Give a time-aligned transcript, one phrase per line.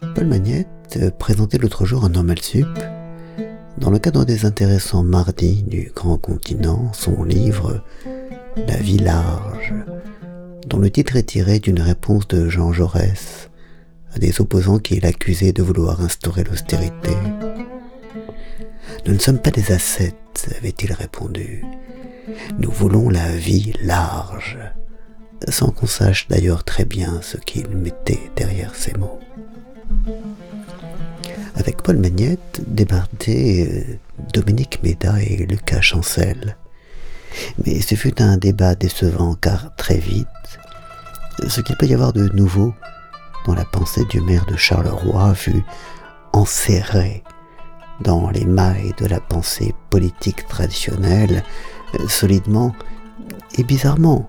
[0.00, 2.66] Paul Magnette présentait l'autre jour un Normal Sup,
[3.78, 7.84] dans le cadre des intéressants mardis du Grand Continent, son livre
[8.56, 9.74] La vie large,
[10.66, 13.50] dont le titre est tiré d'une réponse de Jean Jaurès
[14.14, 17.10] à des opposants qui l'accusaient de vouloir instaurer l'austérité.
[19.06, 21.64] Nous ne sommes pas des ascètes, avait-il répondu.
[22.58, 24.58] Nous voulons la vie large,
[25.48, 29.20] sans qu'on sache d'ailleurs très bien ce qu'il mettait derrière ces mots.
[31.78, 33.98] Paul Magnette débardaient euh,
[34.32, 36.56] Dominique Méda et Lucas Chancel.
[37.64, 40.26] Mais ce fut un débat décevant car très vite,
[41.48, 42.74] ce qu'il peut y avoir de nouveau
[43.46, 45.62] dans la pensée du maire de Charleroi fut
[46.32, 47.22] enserré
[48.00, 51.44] dans les mailles de la pensée politique traditionnelle,
[51.94, 52.74] euh, solidement
[53.58, 54.28] et bizarrement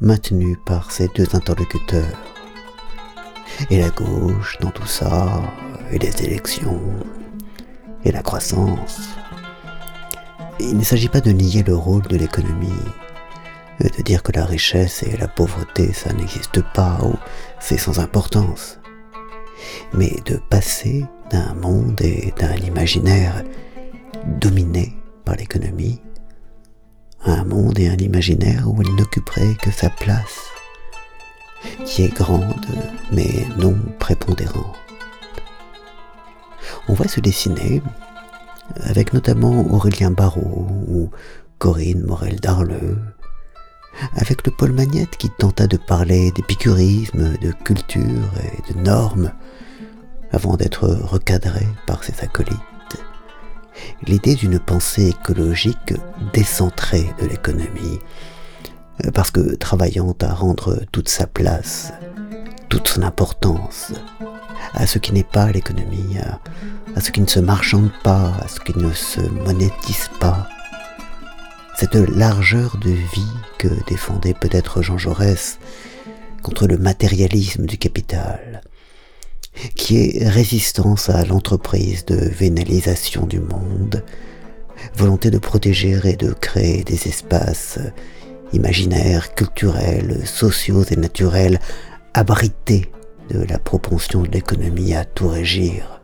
[0.00, 2.16] maintenue par ces deux interlocuteurs.
[3.70, 5.42] Et la gauche dans tout ça,
[5.92, 6.80] et les élections,
[8.04, 9.08] et la croissance.
[10.60, 12.68] Il ne s'agit pas de nier le rôle de l'économie,
[13.80, 17.14] de dire que la richesse et la pauvreté, ça n'existe pas ou
[17.60, 18.80] c'est sans importance,
[19.92, 23.44] mais de passer d'un monde et d'un imaginaire
[24.40, 26.00] dominé par l'économie
[27.24, 30.38] à un monde et un imaginaire où elle n'occuperait que sa place,
[31.84, 32.66] qui est grande
[33.12, 34.76] mais non prépondérante.
[36.88, 37.82] On voit se dessiner,
[38.80, 41.10] avec notamment Aurélien Barrault ou
[41.58, 42.98] Corinne Morel d'Arleux,
[44.16, 49.32] avec le Paul Magnette qui tenta de parler d'épicurisme, de culture et de normes,
[50.32, 52.56] avant d'être recadré par ses acolytes.
[54.06, 55.94] L'idée d'une pensée écologique
[56.32, 57.98] décentrée de l'économie,
[59.14, 61.92] parce que travaillant à rendre toute sa place,
[62.68, 63.92] toute son importance,
[64.74, 66.16] à ce qui n'est pas l'économie,
[66.94, 70.48] à, ce qui ne se marchande pas, à ce qui ne se monétise pas.
[71.76, 75.58] Cette largeur de vie que défendait peut-être Jean Jaurès
[76.42, 78.62] contre le matérialisme du capital,
[79.74, 84.04] qui est résistance à l'entreprise de vénalisation du monde,
[84.96, 87.78] volonté de protéger et de créer des espaces
[88.52, 91.60] imaginaires, culturels, sociaux et naturels
[92.14, 92.90] abrités
[93.28, 96.00] de la propension de l'économie à tout régir,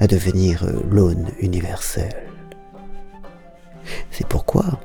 [0.00, 2.28] à devenir l'aune universelle.
[4.10, 4.80] C'est pourquoi,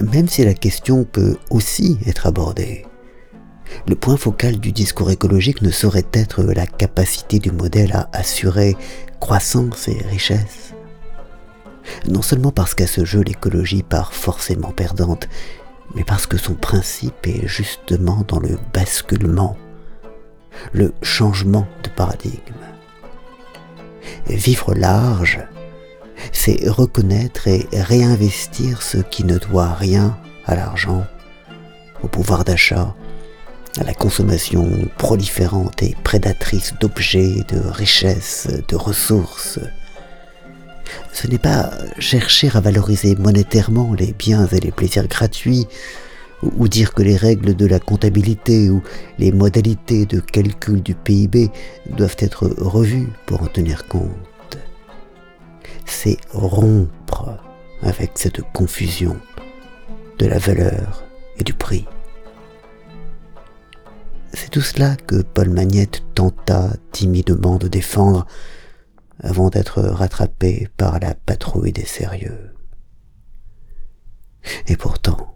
[0.00, 2.84] même si la question peut aussi être abordée,
[3.88, 8.76] le point focal du discours écologique ne saurait être la capacité du modèle à assurer
[9.20, 10.72] croissance et richesse.
[12.08, 15.28] Non seulement parce qu'à ce jeu l'écologie part forcément perdante,
[15.94, 19.56] mais parce que son principe est justement dans le basculement
[20.72, 22.40] le changement de paradigme.
[24.28, 25.40] Vivre large,
[26.32, 31.04] c'est reconnaître et réinvestir ce qui ne doit rien à l'argent,
[32.02, 32.94] au pouvoir d'achat,
[33.78, 39.58] à la consommation proliférante et prédatrice d'objets, de richesses, de ressources.
[41.12, 45.66] Ce n'est pas chercher à valoriser monétairement les biens et les plaisirs gratuits,
[46.42, 48.82] ou dire que les règles de la comptabilité ou
[49.18, 51.50] les modalités de calcul du PIB
[51.96, 54.58] doivent être revues pour en tenir compte.
[55.86, 57.38] C'est rompre
[57.82, 59.16] avec cette confusion
[60.18, 61.04] de la valeur
[61.38, 61.86] et du prix.
[64.32, 68.26] C'est tout cela que Paul Magnette tenta timidement de défendre
[69.20, 72.52] avant d'être rattrapé par la patrouille des sérieux.
[74.66, 75.35] Et pourtant,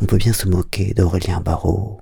[0.00, 2.00] on peut bien se moquer d'Aurélien Barrault.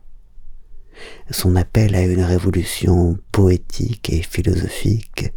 [1.31, 5.33] Son appel à une révolution poétique et philosophique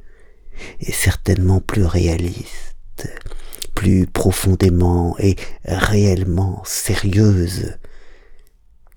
[0.82, 3.08] est certainement plus réaliste,
[3.74, 7.78] plus profondément et réellement sérieuse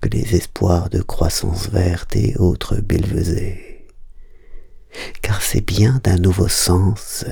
[0.01, 3.87] que les espoirs de croissance verte et autres bellevesées.
[5.21, 7.25] Car c'est bien d'un nouveau sens,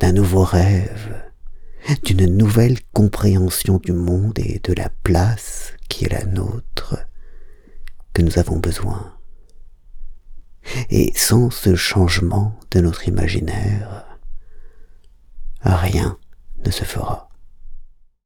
[0.00, 1.27] d'un nouveau rêve,
[2.04, 6.96] d'une nouvelle compréhension du monde et de la place qui est la nôtre
[8.12, 9.14] que nous avons besoin.
[10.90, 14.04] Et sans ce changement de notre imaginaire,
[15.62, 16.18] rien
[16.64, 17.27] ne se fera.